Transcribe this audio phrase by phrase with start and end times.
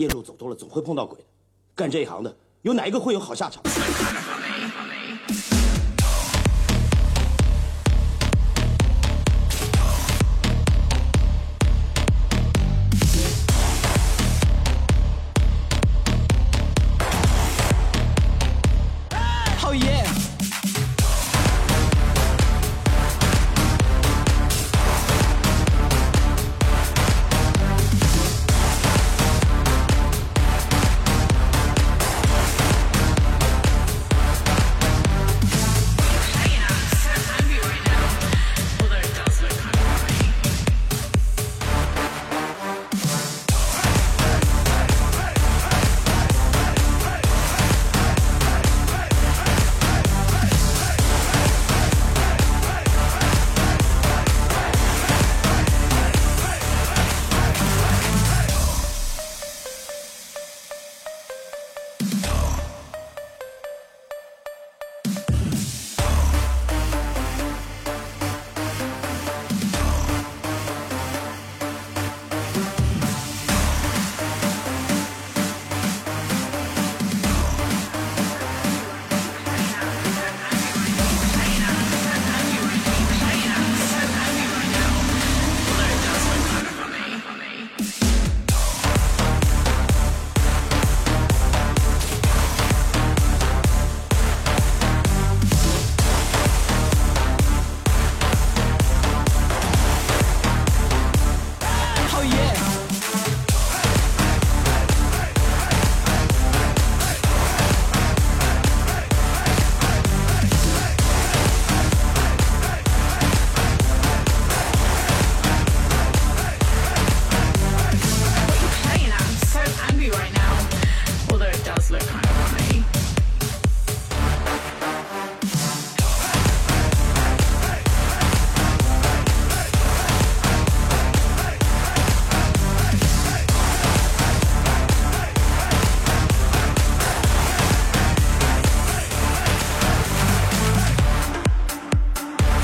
[0.00, 1.24] 夜路走多了，总会碰到鬼的。
[1.74, 3.62] 干这一行的，有哪一个会有好下场？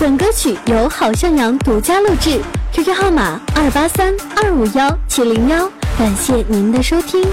[0.00, 2.38] 本歌曲由好向阳独家录制
[2.74, 5.66] ，QQ 号码二八三二五幺七零幺，
[5.98, 7.24] 感谢您的收听。